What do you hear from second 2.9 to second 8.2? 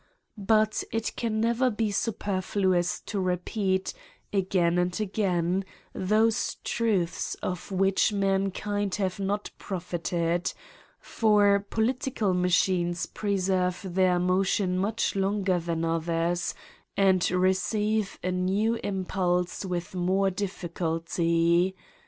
to repeat, again and again, those truths of which